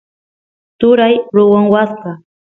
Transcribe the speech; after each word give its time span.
turay 0.79 1.15
ruwan 1.35 1.65
waska 1.73 2.11